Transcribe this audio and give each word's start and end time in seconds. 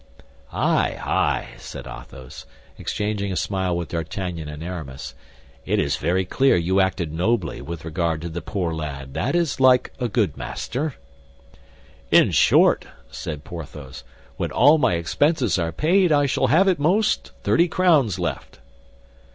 "Ay, 0.51 0.97
ay!" 1.05 1.49
said 1.57 1.85
Athos, 1.85 2.47
exchanging 2.79 3.31
a 3.31 3.35
smile 3.35 3.77
with 3.77 3.89
D'Artagnan 3.89 4.49
and 4.49 4.63
Aramis, 4.63 5.13
"it 5.63 5.77
is 5.77 5.97
very 5.97 6.25
clear 6.25 6.55
you 6.55 6.79
acted 6.79 7.13
nobly 7.13 7.61
with 7.61 7.85
regard 7.85 8.19
to 8.23 8.29
the 8.29 8.41
poor 8.41 8.73
lad; 8.73 9.13
that 9.13 9.35
is 9.35 9.59
like 9.59 9.93
a 9.99 10.07
good 10.07 10.35
master." 10.35 10.95
"In 12.09 12.31
short," 12.31 12.87
said 13.11 13.43
Porthos, 13.43 14.03
"when 14.37 14.51
all 14.51 14.79
my 14.79 14.95
expenses 14.95 15.59
are 15.59 15.71
paid, 15.71 16.11
I 16.11 16.25
shall 16.25 16.47
have, 16.47 16.67
at 16.67 16.79
most, 16.79 17.31
thirty 17.43 17.67
crowns 17.67 18.17
left." 18.17 18.57